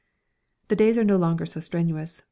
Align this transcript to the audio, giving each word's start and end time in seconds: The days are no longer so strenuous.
The 0.69 0.75
days 0.75 0.97
are 0.97 1.03
no 1.03 1.15
longer 1.17 1.45
so 1.45 1.59
strenuous. 1.59 2.19